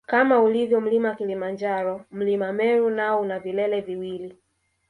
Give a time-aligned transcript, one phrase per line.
[0.05, 4.37] Kama ulivyo mlima Kilimanjaro mlima Meru nao una vilele viwili